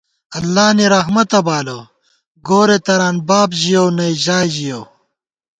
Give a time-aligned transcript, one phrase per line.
[0.37, 1.77] اللہ نی رحمتہ بالہ،
[2.47, 4.83] گورے تران باب ژِیَؤ نئ ژائے ژِیَؤ